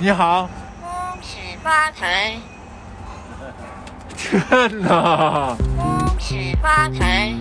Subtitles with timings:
[0.00, 0.48] 你好，
[0.80, 2.38] 恭喜发财，
[4.16, 4.40] 天
[4.82, 5.56] 哪！
[5.76, 7.34] 恭喜发财。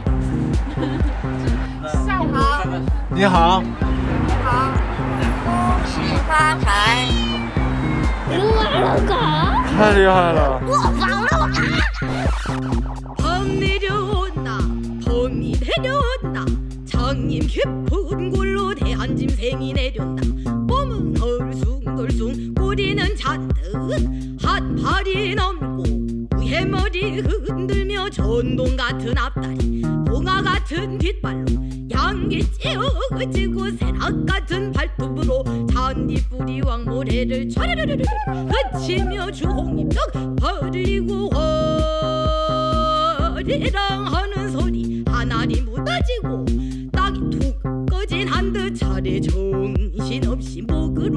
[2.06, 2.64] 下午好，
[3.10, 4.72] 你好，你好，
[5.46, 5.50] 恭
[5.86, 7.08] 喜发财。
[9.78, 10.60] 太厉害了！
[13.18, 14.60] 봄 내려온다
[15.06, 16.46] 봄이 내려온다
[16.86, 23.55] 장님 깊은 골로 대한짐승이 내려온다 몸은 얼숭덜숭 꼬리는 잔뜩
[24.43, 25.85] 한 팔이 넘고
[26.41, 31.45] 위에 머리 흔들며 전동 같은 앞다리 봉화 같은 뒷발로
[31.93, 38.03] 양기 찌어지고 새낙 같은 발톱으로 잔디뿌리 왕모래를 촤르르르르
[38.73, 41.31] 그치며 주홍잎 떡 벌리고
[43.31, 46.45] 허리랑 하는 소리 하나리 묻어지고
[48.45, 51.15] 한듯 차례 정신없이 목으로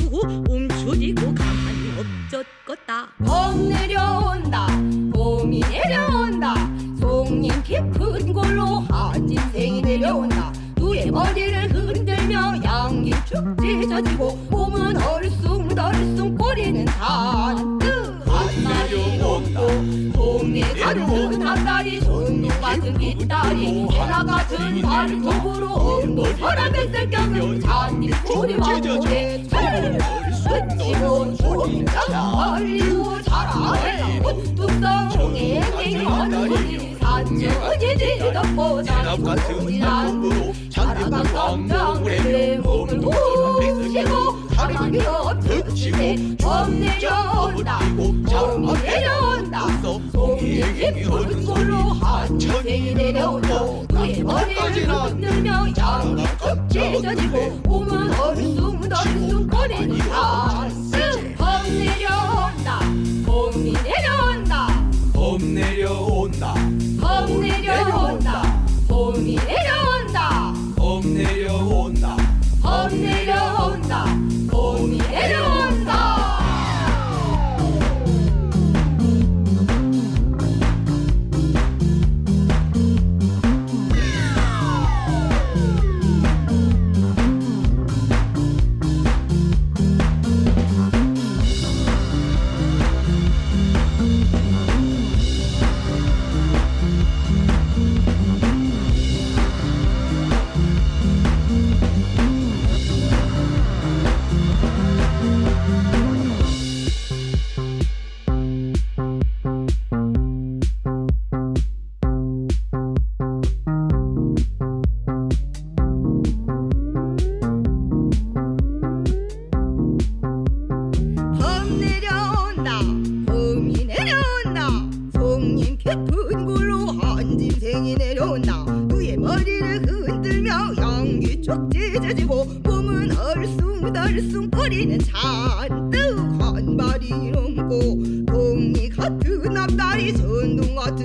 [0.50, 1.92] 움츠리고 가만히
[2.32, 3.08] 엎젖었다.
[3.18, 4.68] 봄 내려온다
[5.14, 6.56] 봄이 내려온다
[6.98, 10.54] 송님 깊은 골로 한짐승이 내려온다.
[10.78, 20.17] 누의 머리를 흔들며 양이 축 찢어지고 몸은 얼숭덜숭 꼬리는 잔뜩 한 마리 넘고
[20.48, 23.86] 종이 같은 닭다리 손님 같은 깃다리.
[23.90, 29.44] 계라 같은 발톱으로 온도 바람에 성격은 잔디 꼬리와 고개
[30.48, 32.02] 끝이고 소리가
[32.56, 45.00] 걸리고 자라해 뚝뚝성 종이 행이 한손이 산지어지지 덮고 잔디로 자라간 성장 내 몸을 부시고 사랑이
[45.00, 45.98] 없으시고
[46.48, 47.80] 엄내려온다.
[48.34, 49.68] 엄내려온다.
[50.40, 50.62] 이
[50.94, 61.78] 깊은 솔로 한천이 내려온다 그의 머리를 흔들며 쭉 찢어지고 몸은 얼숭 덜숭 꺼내는 가슴 봄
[61.78, 62.80] 내려온다.
[63.26, 64.68] 봄이 내려온다.
[65.14, 66.54] 봄 내려온다.
[67.00, 68.64] 봄 내려온다.
[68.88, 69.37] 봄이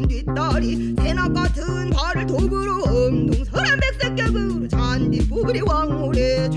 [0.02, 6.48] 같은 뒷다리 새낙 같은 발을 도구로 엄동설한 백색겹으로 잔디 뿌리 왕물에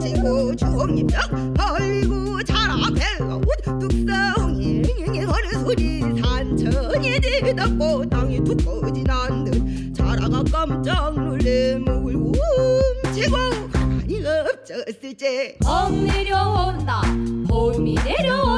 [0.00, 4.82] 지고 주홍잎떡 벌리고 자라 배가 우뚝성이
[5.26, 5.96] 하는 소리.
[6.20, 13.36] 산천이 뒤덮고 땅이 툭 꺼진 한듯 자라가 깜짝 놀래 목을 움치고
[13.72, 17.02] 가만히 엎졌을지 봄 내려온다.
[17.48, 18.55] 봄이 내려온다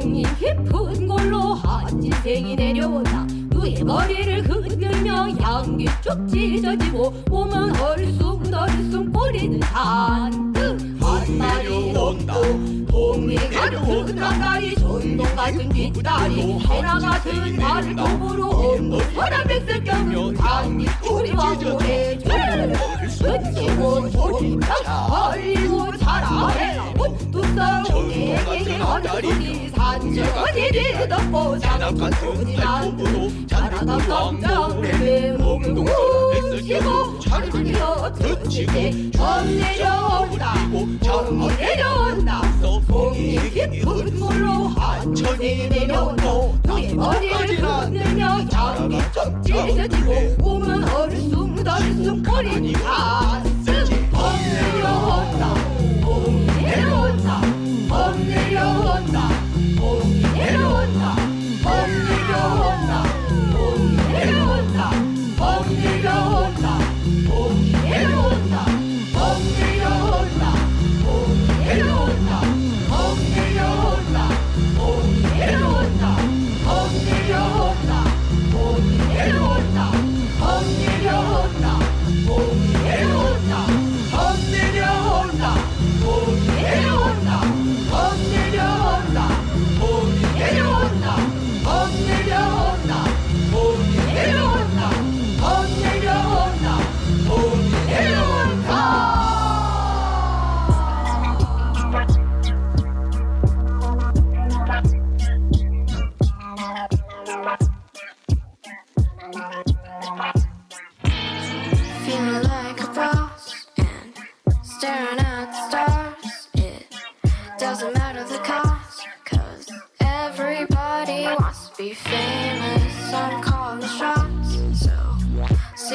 [0.00, 3.26] 송이 깊은 골로 한짐승이 내려온다.
[3.50, 14.22] 누의 머리를 흔들며 양기 쭉 찢어지고 몸은 얼숭덜숭 꼬리는 잔뜩 한 마리 넘고 동네 같은
[14.22, 16.58] 앞다리 전동 같은 뒷다리.
[16.58, 22.18] 해나 같은 발톱으로 엄고 서랍 백색 껴면 장미 꼬리 왕고래
[23.08, 24.68] 스치고 조림장
[25.08, 26.84] 벌리고 자라해라
[27.30, 28.36] 뚝성에
[28.82, 35.86] 어디 산중에 리덕보 장군이란 자라다 깜짝내 몸도
[36.50, 40.54] 쓰시고 자르며 듣지게 전 내려온다
[41.02, 42.42] 전 내려온다
[42.88, 53.42] 공이 깊은 물로 한천이 내려오고 우리 머리를 흔들며 장미 쪽지를 지고 몸은 얼숭덜숭 거린다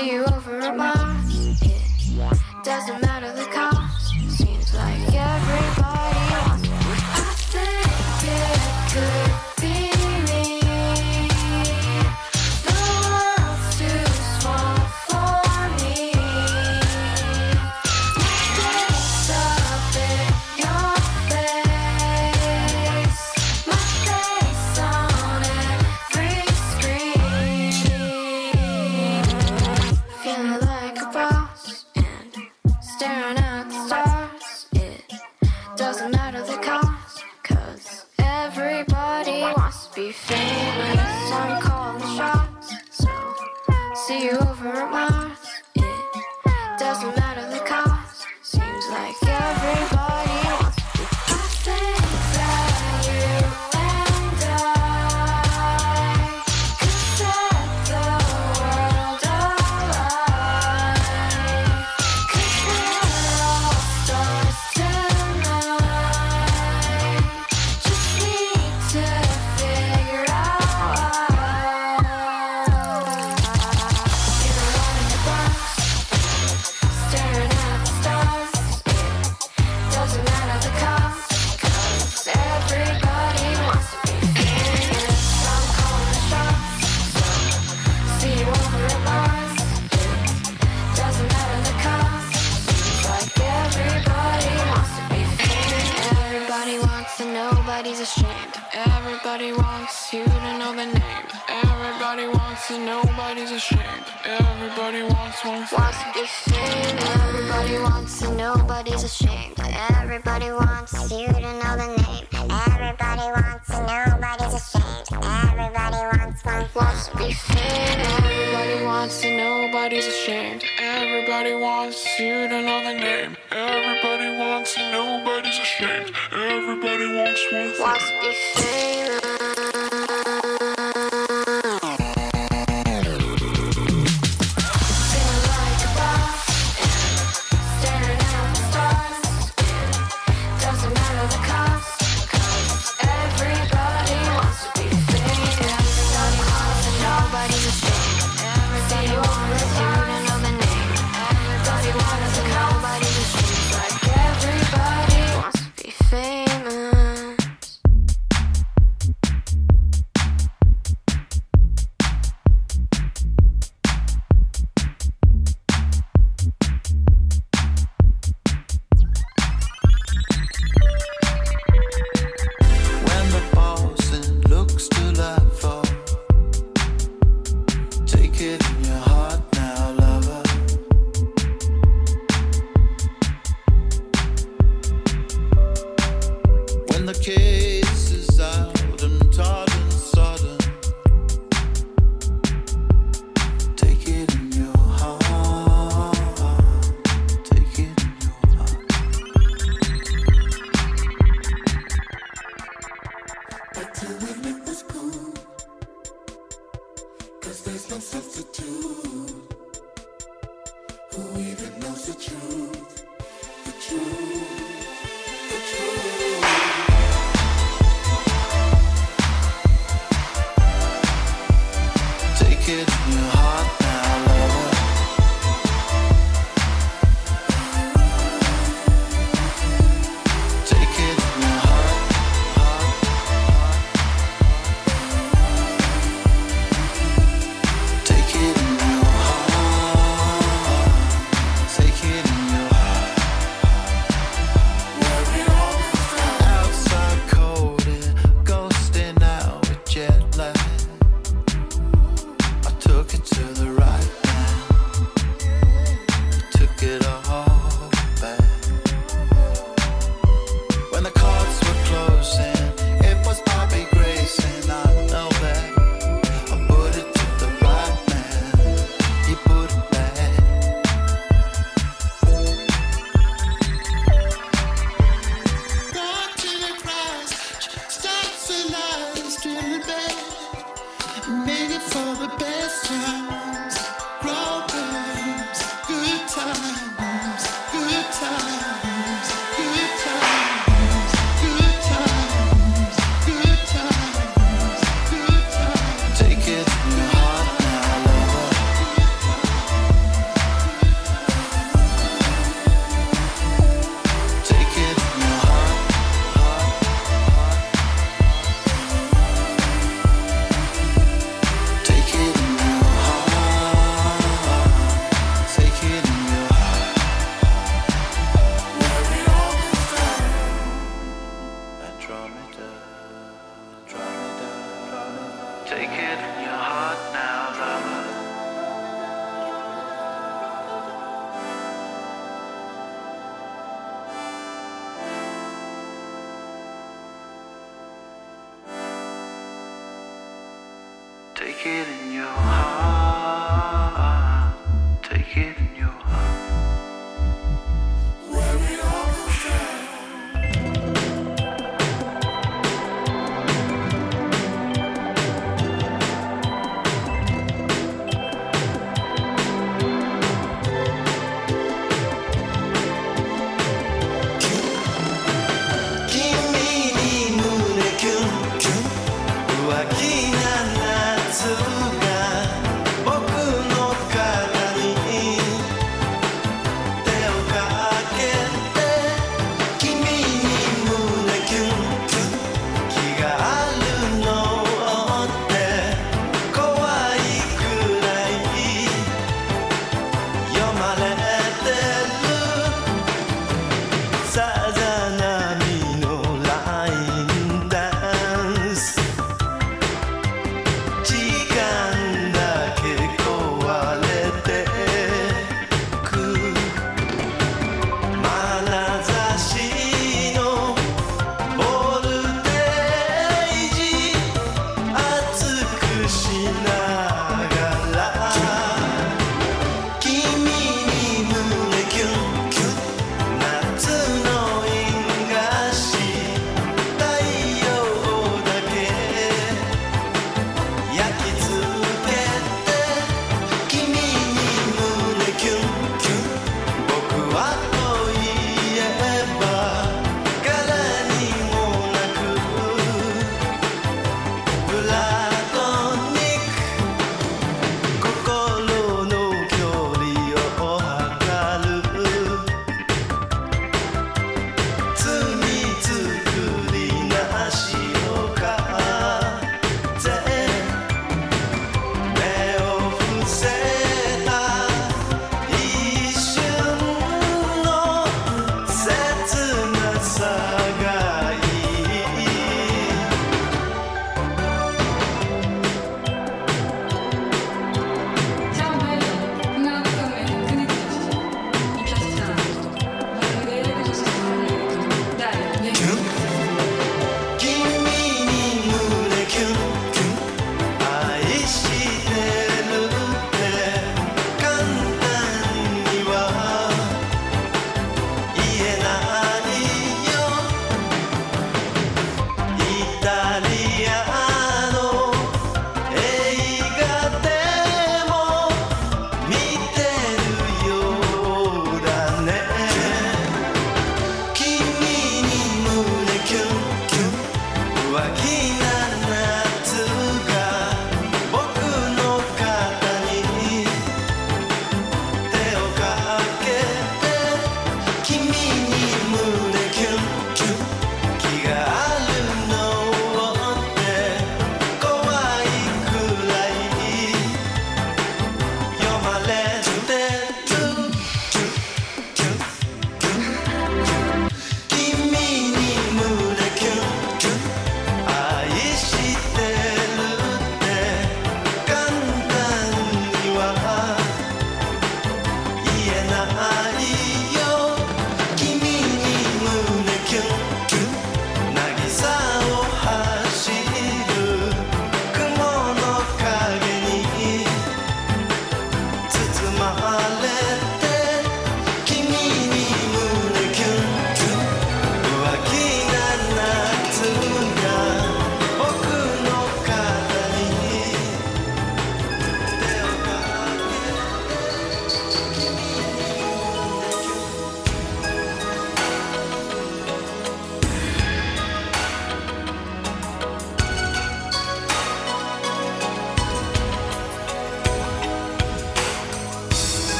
[0.00, 1.62] see you over Mars.
[1.62, 3.19] It doesn't matter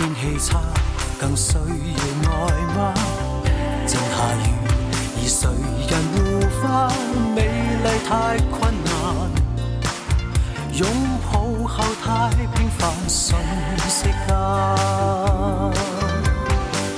[0.00, 0.58] 天气差，
[1.20, 1.62] 更需要
[2.32, 2.40] 爱
[2.74, 2.94] 吗？
[3.86, 4.48] 正下雨，
[5.18, 5.44] 而谁
[5.90, 6.16] 人护
[6.56, 6.88] 花？
[7.34, 7.38] 美
[7.84, 8.10] 丽太
[8.48, 8.88] 困难，
[10.72, 10.88] 拥
[11.30, 11.32] 抱
[11.68, 12.08] 后太
[12.54, 13.36] 平凡，信
[13.90, 14.34] 息间。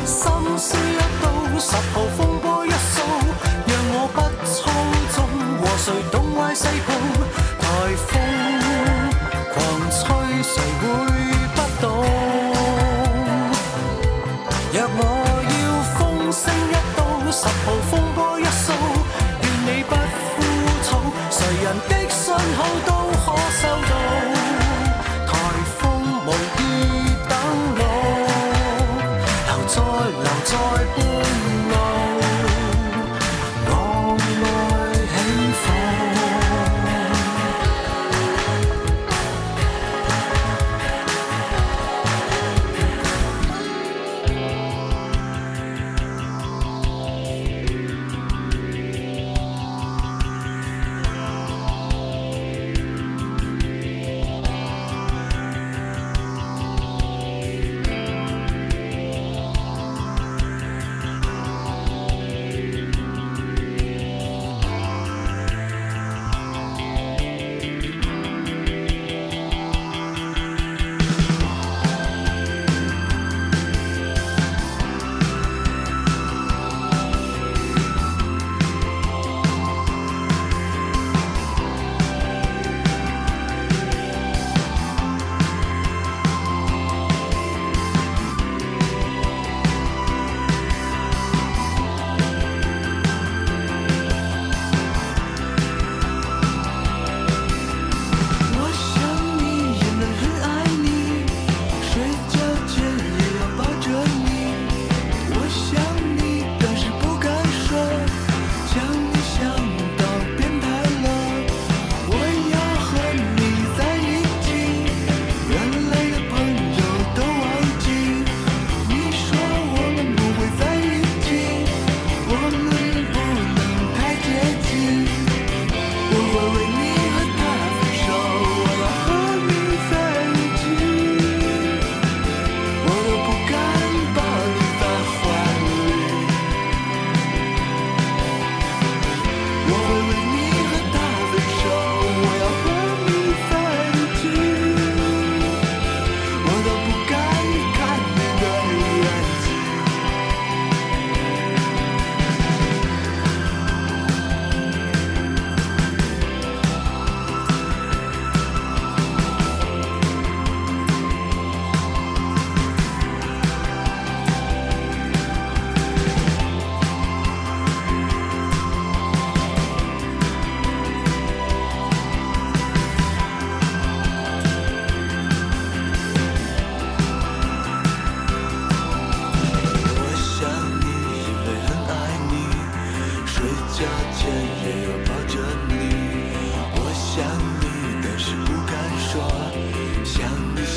[0.06, 0.22] 心
[0.56, 1.24] 思一刀
[1.58, 3.02] 十号风波一扫，
[3.66, 4.70] 让我不操
[5.12, 5.26] 重，
[5.60, 6.88] 和谁东歪西扑？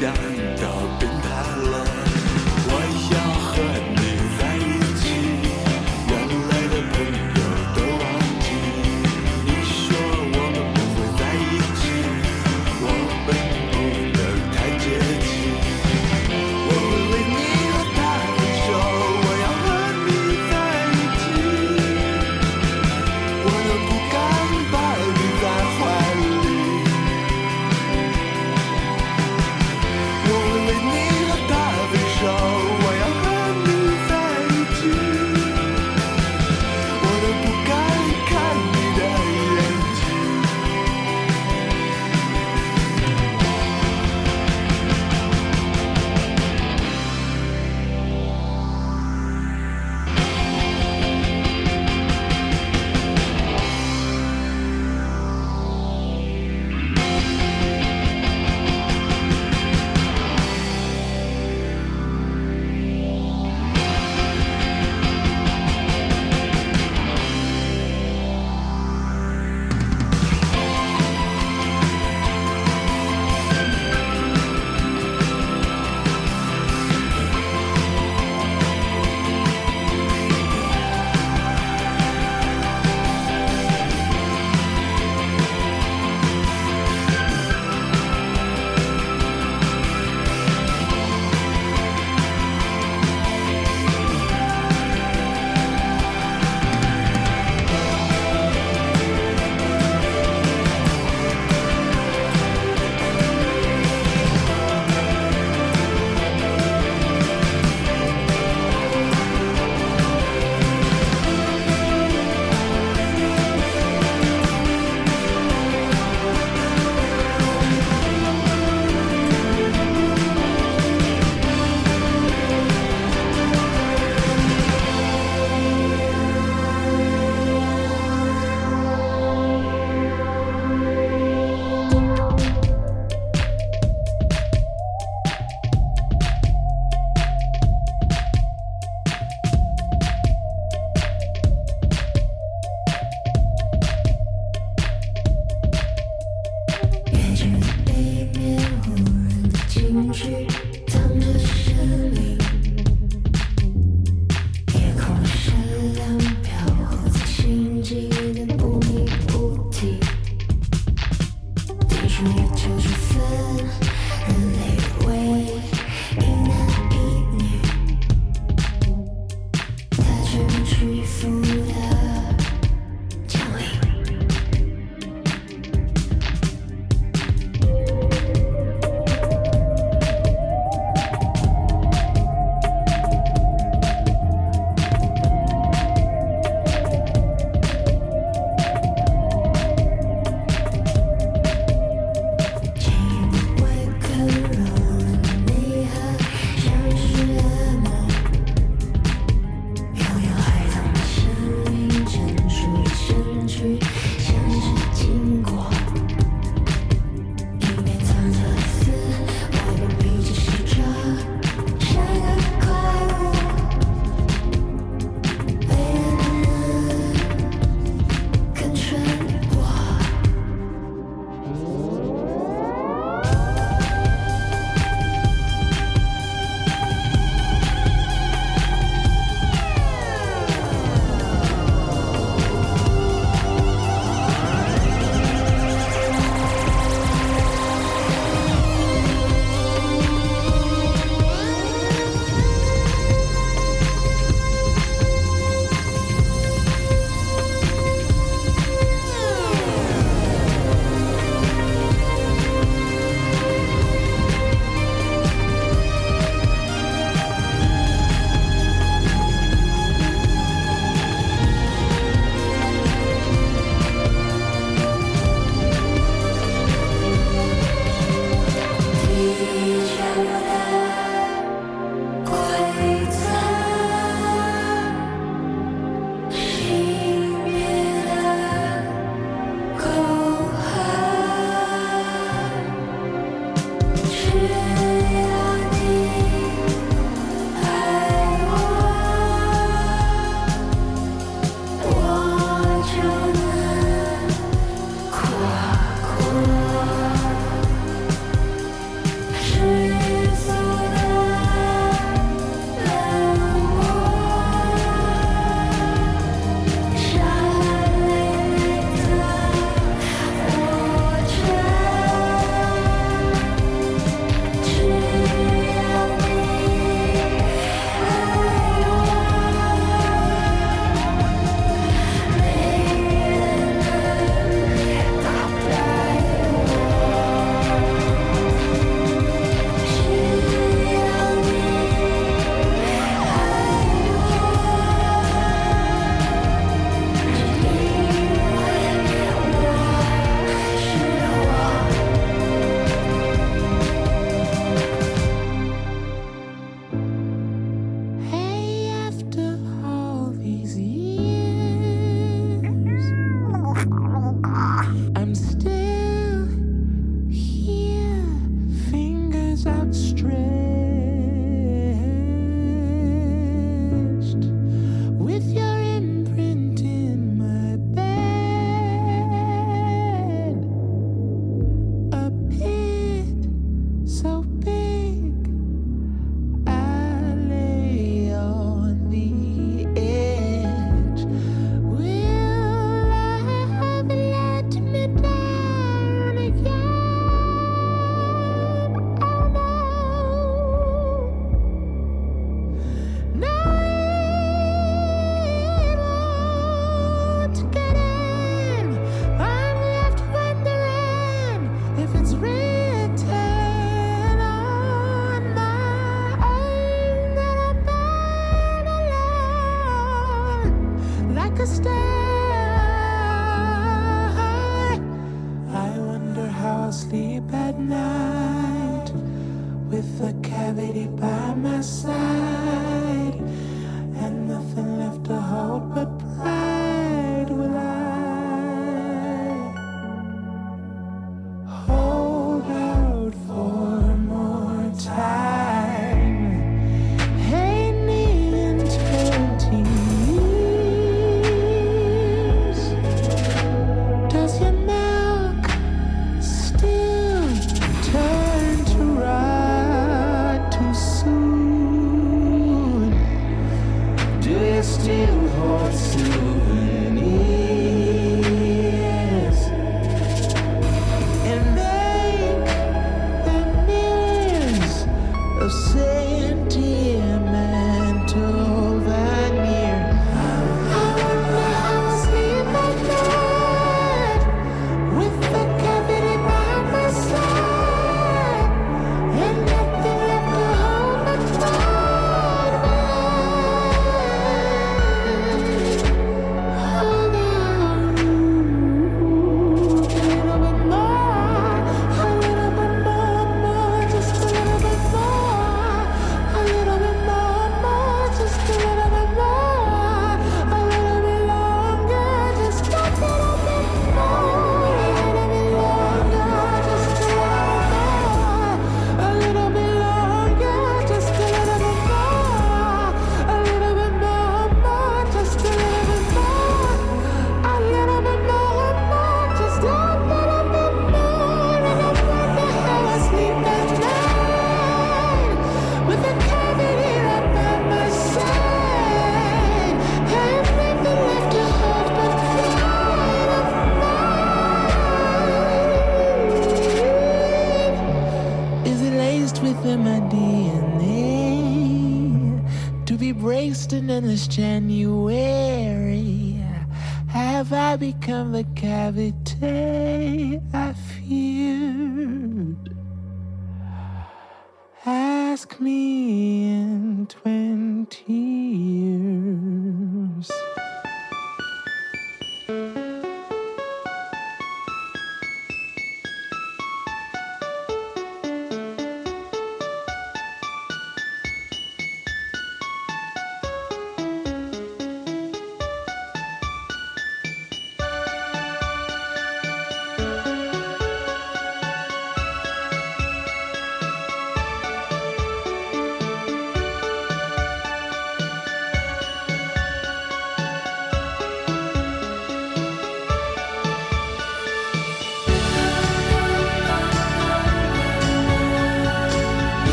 [0.00, 0.27] 下。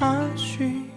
[0.00, 0.91] 而去。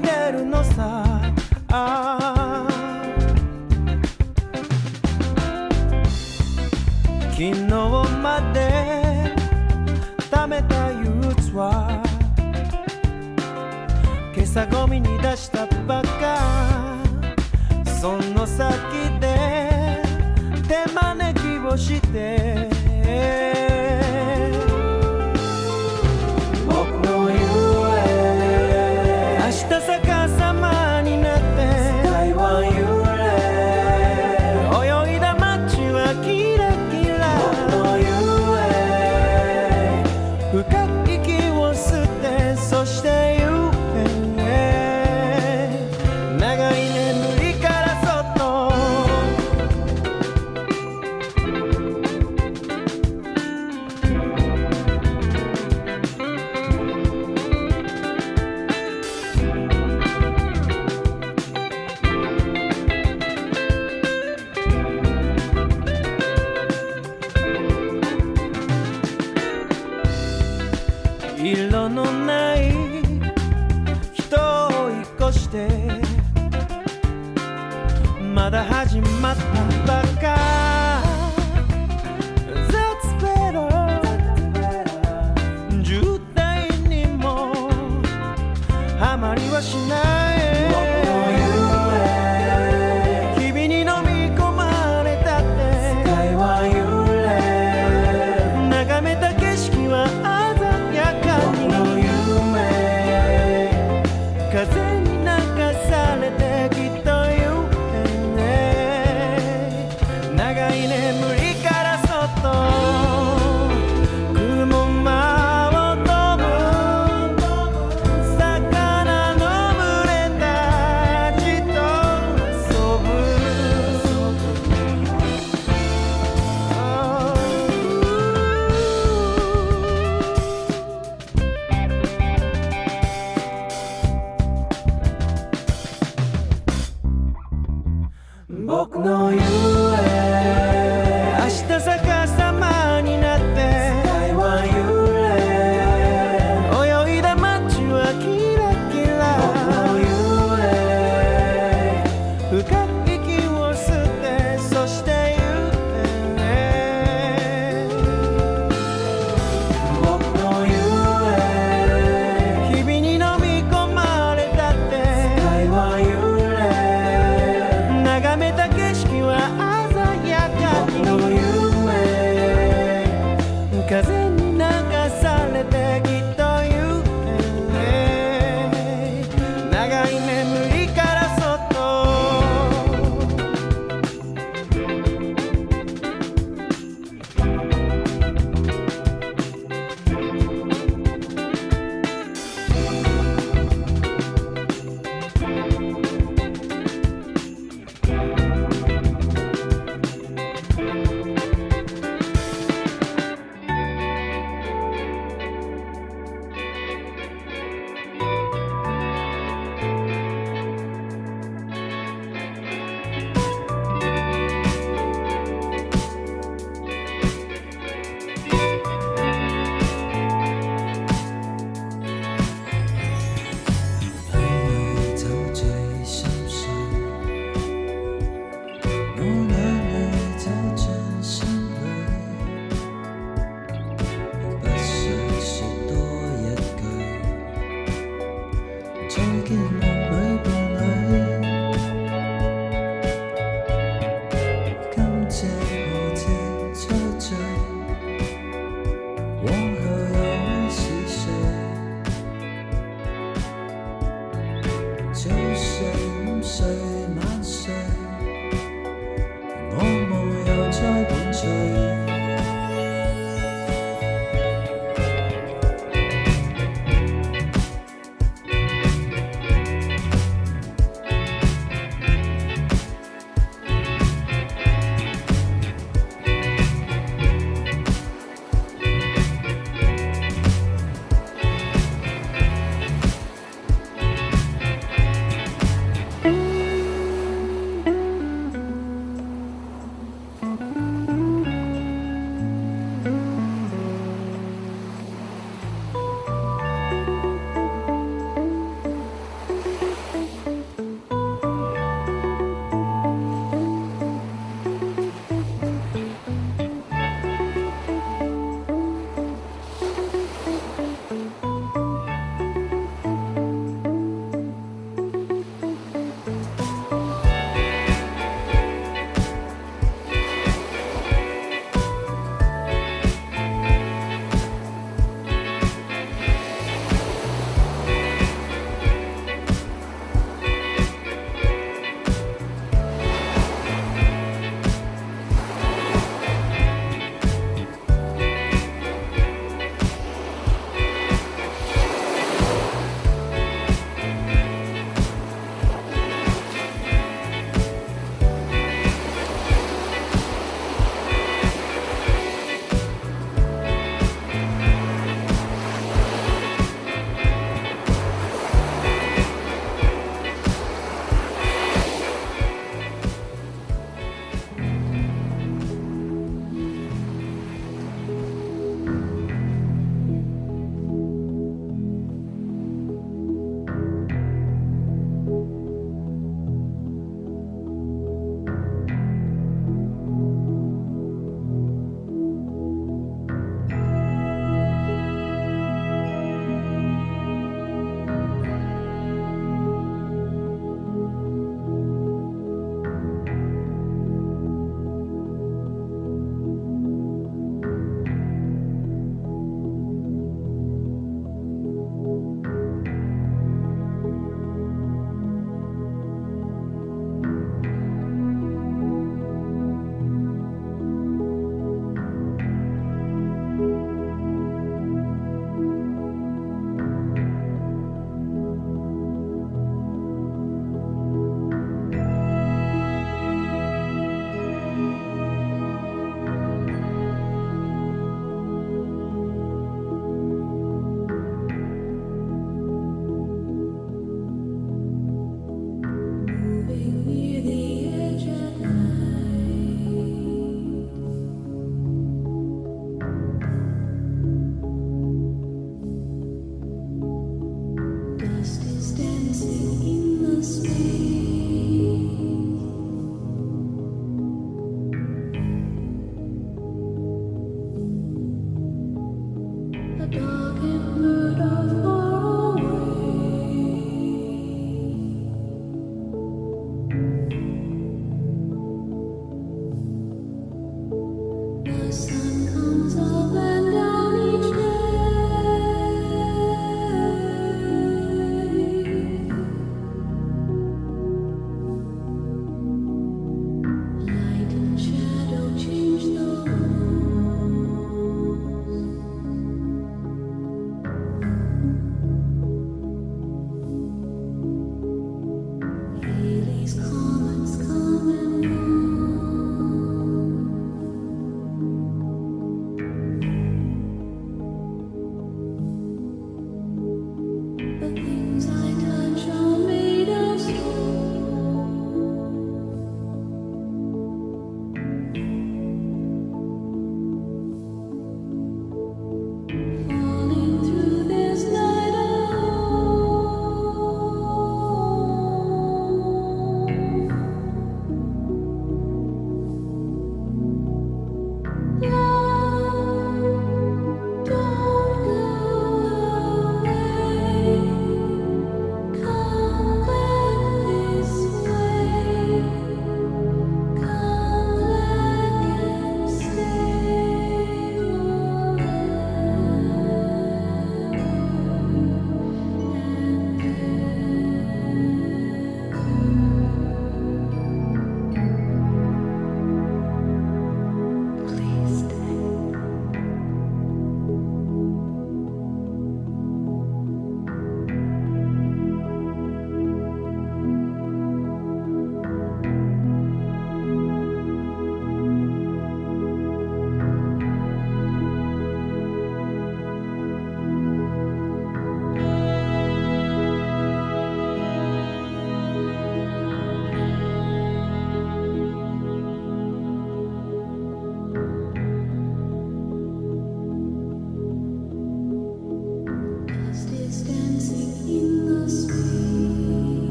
[0.00, 1.20] 出るのさ。
[7.30, 7.52] 昨日
[8.20, 9.32] まで
[10.30, 12.02] 貯めた憂鬱は
[14.34, 16.98] 今朝ゴミに出したばっか。
[18.00, 18.70] その先
[19.20, 20.02] で
[20.68, 22.77] 手招きをして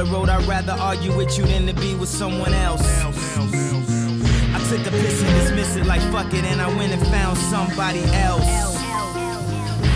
[0.00, 2.80] I wrote, I'd rather argue with you than to be with someone else.
[2.80, 7.36] I took a piss and dismissed it like fuck it, and I went and found
[7.36, 8.46] somebody else.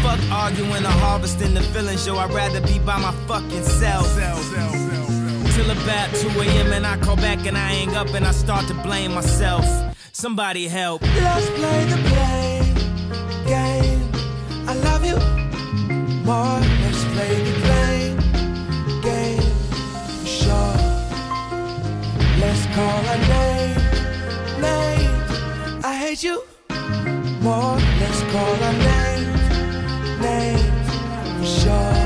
[0.02, 4.06] Fuck arguing or harvesting the feelings, yo, I'd rather be by my fucking self.
[5.54, 6.72] Till about 2 a.m.
[6.74, 9.64] and I call back and I hang up and I start to blame myself.
[10.12, 11.00] Somebody help.
[11.00, 12.74] Let's play the blame
[13.46, 14.12] game.
[14.68, 15.16] I love you
[16.26, 16.60] more.
[16.82, 17.63] Let's play the blame
[22.74, 23.76] call our name,
[24.60, 25.84] names.
[25.84, 26.42] I hate you
[27.40, 27.76] more.
[28.00, 29.44] Let's call our names,
[30.20, 30.88] names
[31.38, 31.96] for sure.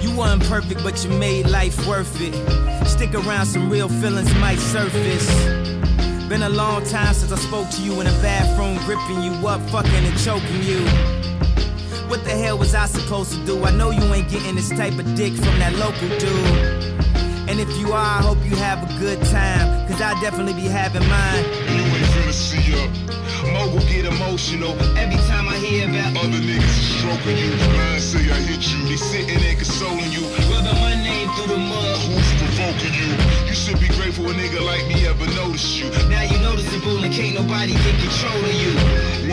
[0.00, 2.34] You weren't perfect, but you made life worth it.
[2.86, 5.28] Stick around, some real feelings might surface.
[6.28, 9.60] Been a long time since I spoke to you in a bathroom, gripping you up,
[9.70, 10.80] fucking and choking you.
[12.06, 13.64] What the hell was I supposed to do?
[13.64, 16.95] I know you ain't getting this type of dick from that local dude.
[17.56, 20.68] And if you are, I hope you have a good time, cause I definitely be
[20.68, 21.44] having mine.
[21.72, 22.92] You ain't finna see up.
[23.48, 27.56] Mogul get emotional every time I hear about Other niggas stroking you.
[27.80, 28.84] Mine say I hit you.
[28.84, 30.28] They sitting there consoling you.
[30.52, 31.96] rubbing my name through the mud.
[32.04, 33.08] Who's provoking you?
[33.48, 35.88] You should be grateful a nigga like me ever noticed you.
[36.12, 38.76] Now you noticeable and can't nobody get control of you.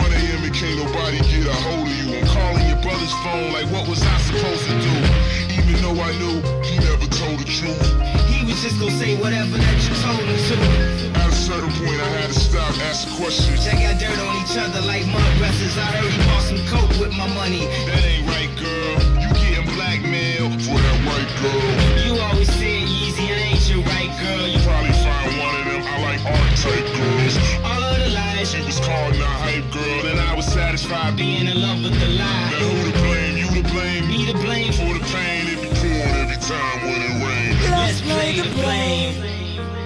[0.00, 0.40] a.m.
[0.48, 2.16] and can't nobody get a hold of you.
[2.16, 5.43] I'm calling your brother's phone like what was I supposed to do?
[5.74, 7.82] Even though I knew he never told the truth.
[8.30, 11.18] He was just gonna say whatever that you told him to.
[11.18, 13.66] At a certain point I had to stop, ask questions.
[13.66, 15.74] They got dirt on each other like mud wrestlers.
[15.76, 17.66] I heard he bought some coke with my money.
[17.90, 18.94] That ain't right, girl.
[19.18, 21.70] You getting blackmailed for that white girl.
[22.06, 24.46] You always said easy, I ain't your right girl.
[24.46, 25.82] You Probably find one of them.
[25.90, 27.34] I like art type girls.
[27.66, 31.48] all of the lies, She was called a hype girl, and I was satisfied being.
[31.50, 32.62] in love with the Now lie.
[32.62, 33.33] who to blame?
[33.74, 34.08] You to blame.
[34.08, 34.72] Me to blame.
[34.72, 37.70] for the pain it be pouring every time when it rains.
[37.70, 39.14] Let's play the blame.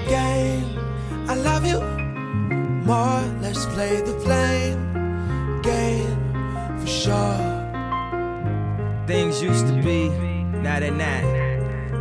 [0.09, 0.79] game.
[1.29, 1.81] I love you
[2.87, 3.23] more.
[3.41, 6.17] Let's play the blame game
[6.81, 7.59] for sure.
[9.07, 11.25] Things used to be, now they're not.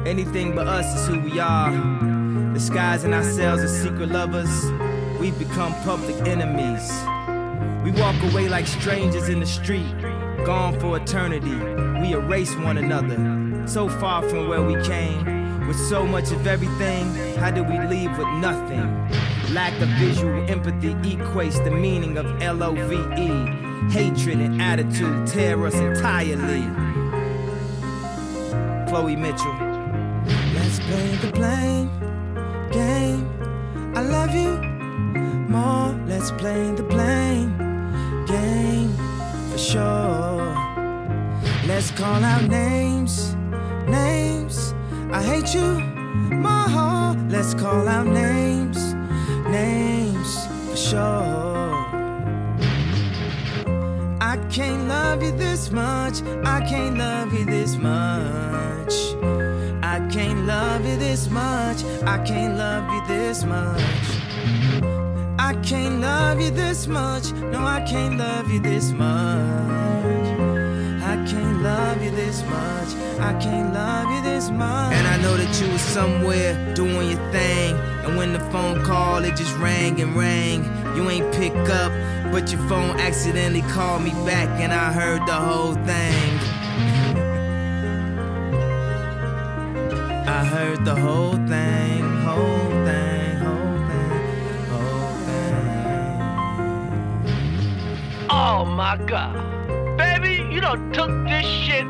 [0.06, 1.72] Anything but us is who we are.
[2.54, 4.72] Disguising ourselves as secret lovers,
[5.20, 6.90] we've become public enemies.
[7.84, 9.94] We walk away like strangers in the street,
[10.46, 11.56] gone for eternity.
[12.02, 15.68] We erase one another, so far from where we came.
[15.68, 18.88] With so much of everything, how do we leave with nothing?
[19.54, 23.68] Lack of visual empathy equates the meaning of L O V E.
[23.92, 26.64] Hatred and attitude tear us entirely.
[28.90, 29.56] Chloe Mitchell.
[30.56, 31.90] Let's play the blame
[32.72, 33.30] game.
[33.96, 34.58] I love you
[35.50, 35.94] more.
[36.08, 37.58] Let's play the blame
[38.26, 38.96] game
[39.58, 40.56] for sure.
[41.66, 43.34] Let's call out names,
[43.88, 44.76] names.
[45.12, 45.80] I hate you
[46.36, 47.18] my heart.
[47.30, 48.94] Let's call out names,
[49.50, 51.74] names for sure.
[54.22, 56.22] I can't love you this much.
[56.46, 58.94] I can't love you this much.
[59.82, 61.84] I can't love you this much.
[62.06, 64.18] I can't love you this much.
[65.48, 67.32] I can't love you this much.
[67.32, 69.07] No, I can't love you this much.
[71.02, 72.90] I can't love you this much.
[73.22, 74.94] I can't love you this much.
[74.94, 77.76] And I know that you was somewhere doing your thing.
[78.03, 80.65] And when the phone call, it just rang and rang.
[80.98, 81.94] You ain't pick up,
[82.30, 86.40] but your phone accidentally called me back, and I heard the whole thing.
[90.28, 92.77] I heard the whole thing, whole
[98.58, 99.36] Oh my god.
[100.00, 101.86] Baby, you done took this shit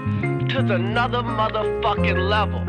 [0.49, 2.59] to the another motherfucking level.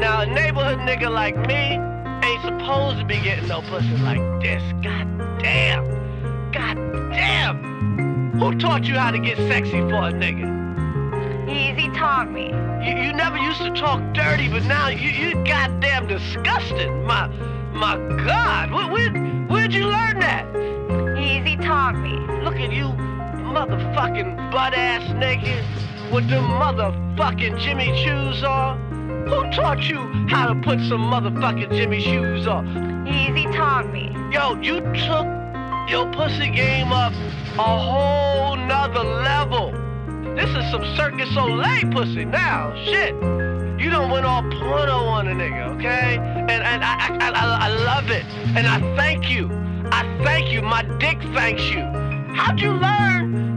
[0.00, 1.80] Now, a neighborhood nigga like me
[2.24, 4.62] ain't supposed to be getting no pussy like this.
[4.80, 6.52] God damn.
[6.52, 6.76] God
[7.10, 8.30] damn.
[8.38, 10.46] Who taught you how to get sexy for a nigga?
[11.48, 12.50] Yeezy taught me.
[12.86, 17.04] You, you never used to talk dirty, but now you, you goddamn disgusting.
[17.04, 17.26] My,
[17.72, 18.70] my God.
[18.70, 19.10] Where, where,
[19.48, 20.46] where'd you learn that?
[21.18, 22.26] Yeezy taught me.
[22.46, 22.86] Look at you,
[23.56, 25.64] motherfucking butt ass naked
[26.12, 28.76] with the motherfucking Jimmy Choos on.
[29.28, 29.96] Who taught you
[30.28, 32.66] how to put some motherfucking Jimmy Choos on?
[33.06, 34.12] Yeezy taught me.
[34.30, 35.26] Yo, you took
[35.88, 37.14] your pussy game up
[37.56, 39.72] a whole nother level.
[40.36, 42.74] This is some Cirque du Soleil pussy now.
[42.84, 43.14] Shit.
[43.80, 46.18] You don't went all porno on a nigga, okay?
[46.18, 48.26] And and I, I, I, I love it.
[48.54, 49.50] And I thank you.
[49.90, 50.60] I thank you.
[50.60, 51.80] My dick thanks you.
[52.36, 53.15] How'd you learn?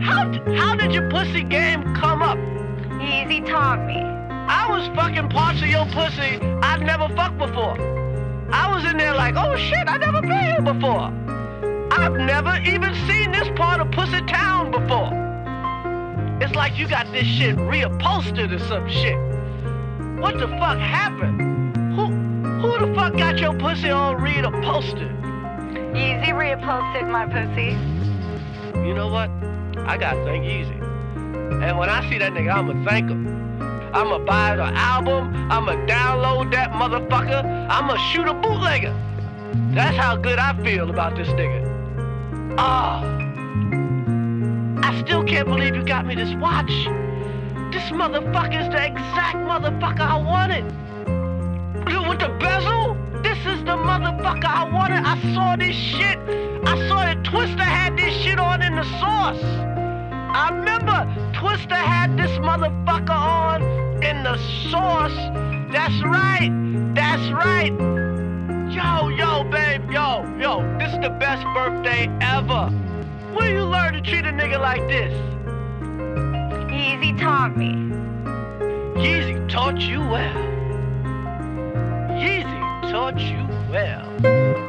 [0.09, 2.39] How, how did your pussy game come up?
[2.97, 4.01] Yeezy taught me.
[4.01, 7.77] I was fucking parts of your pussy I'd never fucked before.
[8.51, 11.13] I was in there like, oh shit, I never been here before.
[11.91, 15.11] I've never even seen this part of Pussy Town before.
[16.41, 19.17] It's like you got this shit reupholstered or some shit.
[20.19, 21.75] What the fuck happened?
[21.93, 22.07] Who
[22.61, 25.13] who the fuck got your pussy all reupholstered?
[25.93, 27.77] Yeezy reupholstered my pussy.
[28.87, 29.29] You know what?
[29.87, 30.79] I gotta thank Yeezy.
[31.63, 33.27] And when I see that nigga, I'ma thank him.
[33.93, 35.51] I'ma buy the album.
[35.51, 37.43] I'ma download that motherfucker.
[37.69, 38.93] I'ma shoot a bootlegger.
[39.73, 42.55] That's how good I feel about this nigga.
[42.57, 43.03] Ah.
[44.83, 46.71] I still can't believe you got me this watch.
[47.71, 50.65] This motherfucker's the exact motherfucker I wanted.
[52.07, 52.95] With the bezel?
[53.21, 55.03] This is the motherfucker I wanted.
[55.05, 56.17] I saw this shit.
[56.65, 59.68] I saw that Twista had this shit on in the Source.
[60.31, 60.91] I remember
[61.33, 63.63] Twista had this motherfucker on
[64.03, 64.37] in the
[64.69, 65.15] Source.
[65.71, 66.51] That's right.
[66.93, 67.73] That's right.
[68.71, 72.69] Yo, yo, babe, yo, yo, this is the best birthday ever.
[73.33, 75.11] Where you learn to treat a nigga like this?
[76.69, 77.73] Yeezy taught me.
[79.01, 80.35] Yeezy taught you well.
[82.11, 84.68] Yeezy taught you well.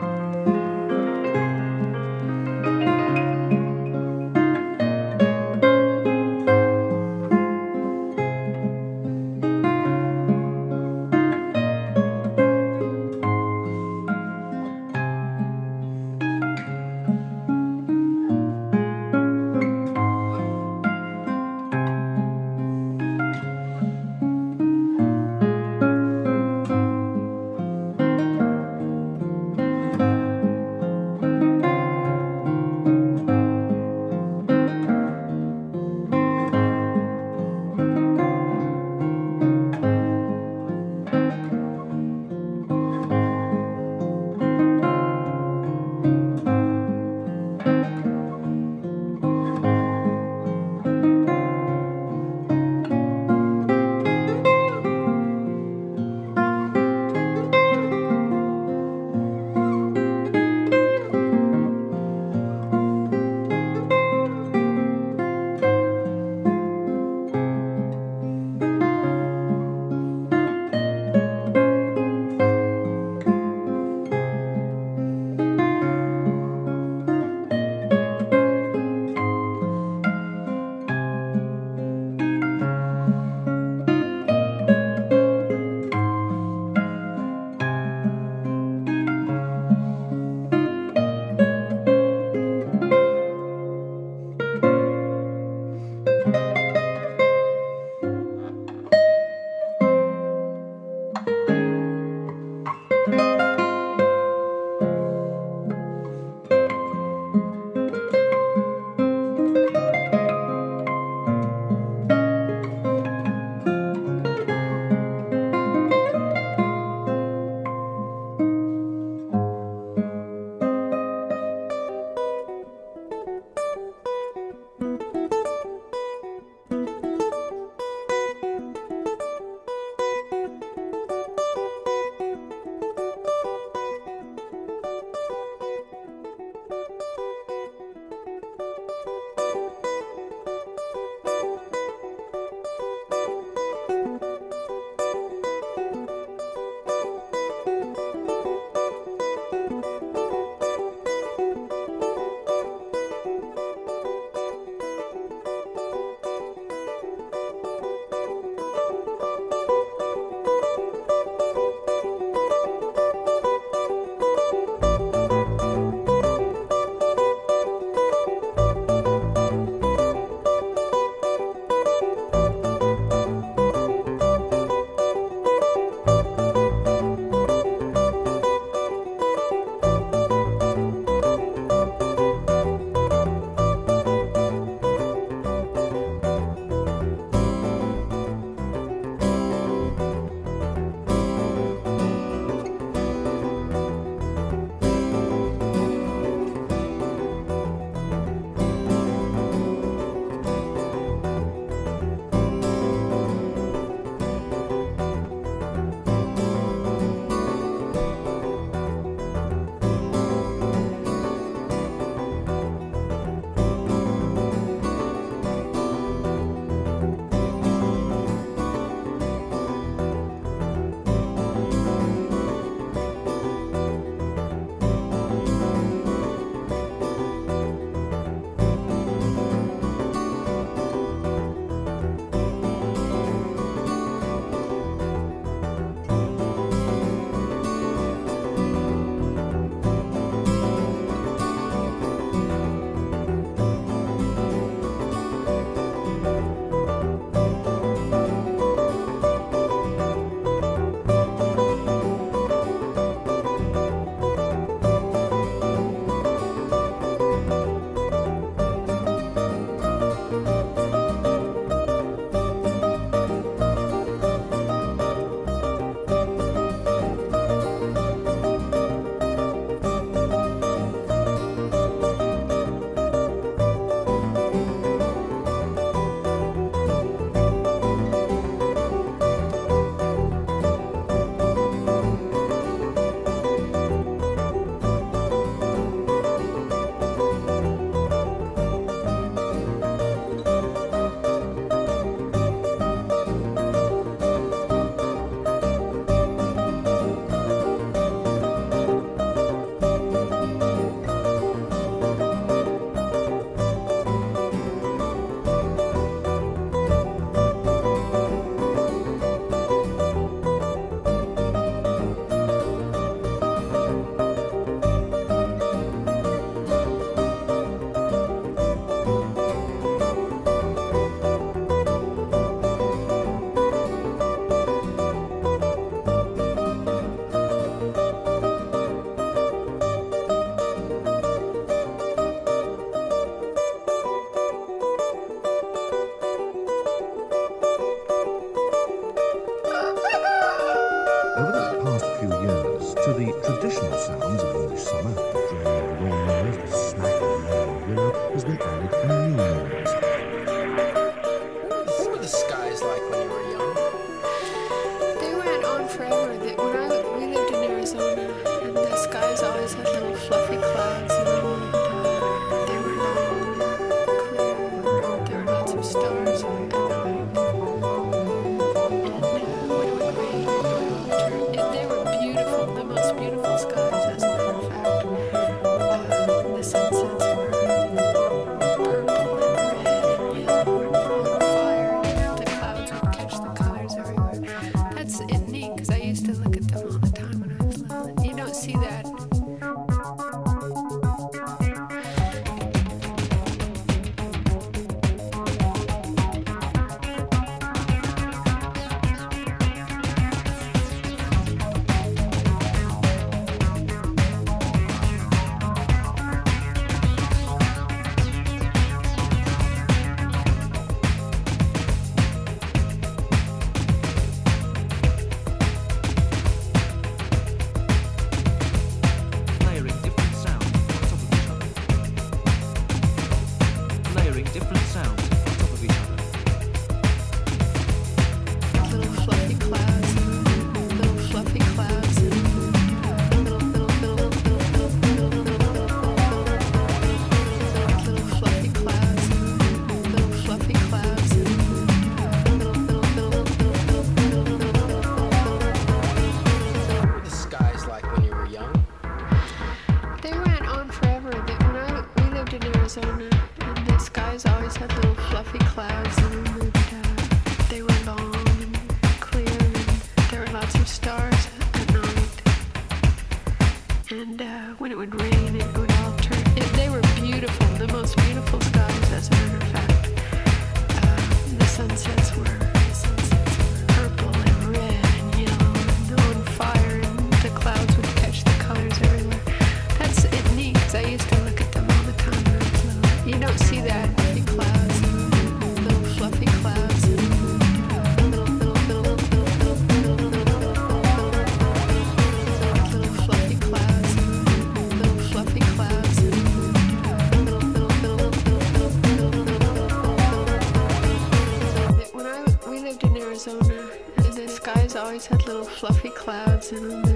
[505.20, 507.09] always had little fluffy clouds in them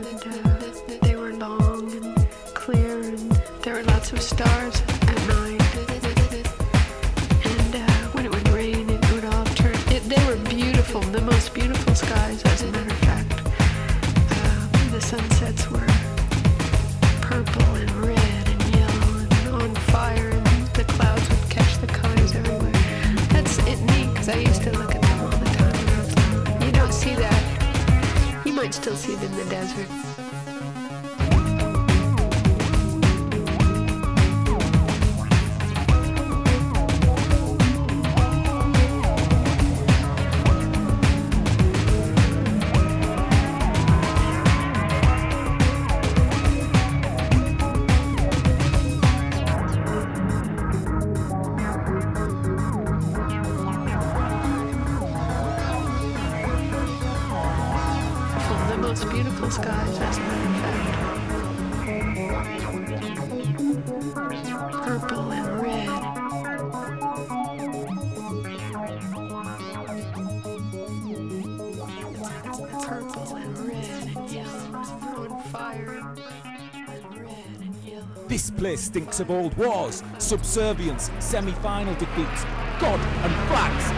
[78.95, 82.45] instincts of old wars, subservience, semi-final defeats,
[82.79, 83.91] God and flags.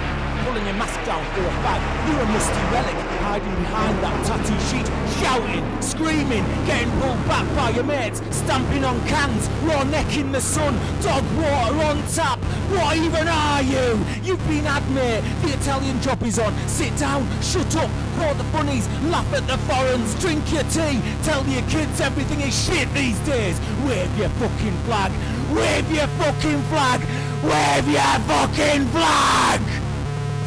[0.47, 4.57] Pulling your mask down for a fag, you're a musty relic, hiding behind that tattoo
[4.71, 4.89] sheet,
[5.21, 10.41] shouting, screaming, getting pulled back by your mates, stamping on cans, raw neck in the
[10.41, 12.39] sun, dog water on tap.
[12.71, 14.01] What even are you?
[14.23, 15.23] You've been had, mate.
[15.43, 16.57] The Italian job is on.
[16.69, 21.45] Sit down, shut up, support the funnies, laugh at the foreigns, drink your tea, tell
[21.47, 23.61] your kids everything is shit these days.
[23.85, 25.13] Wave your fucking flag,
[25.55, 27.01] wave your fucking flag,
[27.45, 29.61] wave your fucking flag!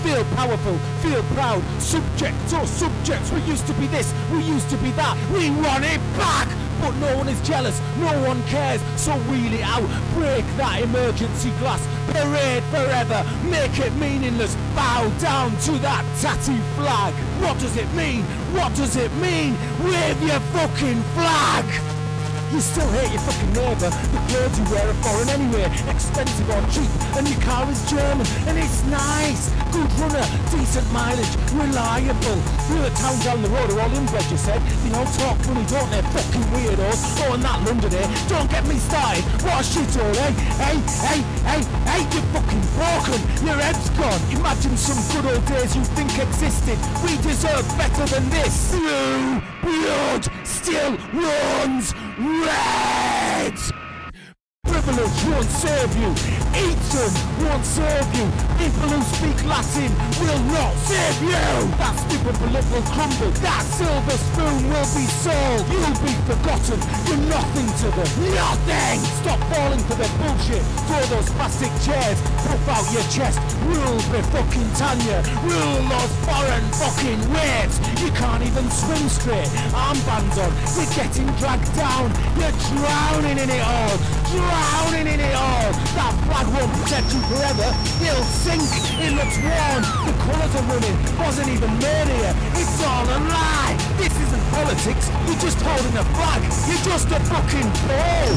[0.02, 4.78] Feel powerful, feel proud, subjects or subjects, we used to be this, we used to
[4.78, 6.50] be that, we want it back!
[6.82, 9.86] But no one is jealous, no one cares, so wheel it out,
[10.16, 17.14] break that emergency glass, parade forever, make it meaningless, bow down to that tatty flag.
[17.42, 18.24] What does it mean?
[18.54, 19.56] What does it mean?
[19.84, 21.99] Wave your fucking flag!
[22.52, 23.94] You still hate your fucking neighbour.
[23.94, 28.26] The clothes you wear are foreign anyway, expensive or cheap, and your car is German,
[28.50, 29.54] and it's nice.
[29.70, 32.42] Good runner, decent mileage, reliable.
[32.66, 34.62] The other towns down the road are all inbred, you said.
[34.82, 36.02] They all talk funny, don't they?
[36.10, 37.00] Fucking weirdos.
[37.22, 38.10] Oh, and that London, eh?
[38.26, 39.24] Don't get me started.
[39.46, 40.34] What a shithole, eh?
[40.58, 43.20] Hey, hey, hey, hey, you're fucking broken.
[43.46, 44.22] Your head's gone.
[44.34, 46.82] Imagine some good old days you think existed.
[47.06, 48.74] We deserve better than this.
[48.74, 53.79] Blue blood still runs red.
[54.80, 56.08] Privilege won't serve you.
[56.56, 57.12] Eton
[57.44, 58.24] won't serve you.
[58.56, 59.92] People who speak Latin
[60.24, 61.44] will not serve you.
[61.76, 63.28] That stupid bullet will crumble.
[63.44, 65.68] That silver spoon will be sold.
[65.68, 66.80] You'll be forgotten.
[67.12, 68.10] You're nothing to them.
[68.32, 69.04] Nothing.
[69.20, 70.64] Stop falling for their bullshit.
[70.88, 72.16] Throw those plastic chairs.
[72.48, 73.36] Puff out your chest.
[73.68, 75.20] Rule be fucking Tanya.
[75.44, 77.84] Rule those foreign fucking waves.
[78.00, 79.52] You can't even swim straight.
[79.76, 80.52] Armbands on.
[80.72, 82.16] You're getting dragged down.
[82.40, 84.00] You're drowning in it all.
[84.80, 85.74] Drowning in it all.
[86.00, 87.68] That flag won't protect you forever.
[88.00, 88.64] It'll sink.
[89.04, 89.84] It looks worn.
[90.08, 90.96] The colours are running.
[91.20, 92.32] Wasn't even here.
[92.56, 93.76] It's all a lie.
[93.98, 95.12] This isn't politics.
[95.28, 96.42] You're just holding a flag.
[96.68, 98.32] You're just a fucking ball.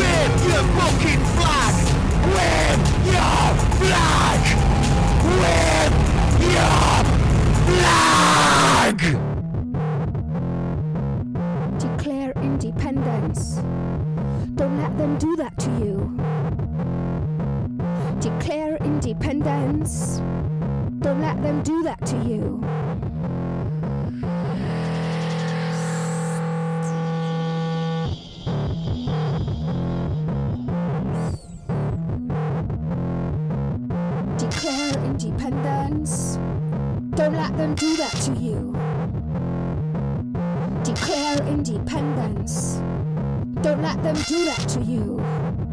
[0.00, 1.74] Wave your fucking flag.
[2.32, 2.80] Wave
[3.12, 4.40] your flag.
[5.44, 5.92] Wave
[6.56, 7.04] your
[7.68, 8.96] flag.
[11.78, 13.60] Declare independence.
[14.54, 16.16] Don't let them do that to you.
[18.20, 20.18] Declare independence.
[21.00, 22.60] Don't let them do that to you.
[34.38, 36.36] Declare independence.
[37.16, 38.72] Don't let them do that to you.
[40.84, 42.80] Declare independence.
[43.60, 45.71] Don't let them do that to you.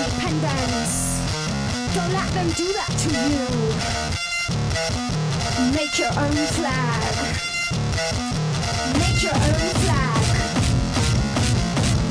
[0.00, 1.18] Independence.
[1.94, 3.48] Don't let them do that to you.
[5.74, 7.02] Make your own flag.
[8.98, 10.24] Make your own flag.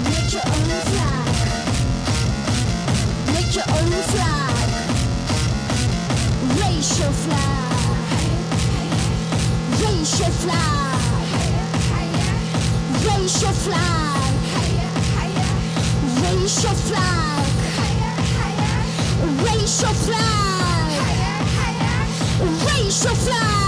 [0.04, 1.28] Make your own flag.
[3.34, 4.56] Make your own flag.
[6.60, 7.72] Raise your flag.
[9.82, 11.02] Raise your flag.
[13.06, 14.34] Raise your flag.
[16.22, 17.27] Raise your flag.
[19.68, 20.18] Your flag.
[23.04, 23.67] Your flag.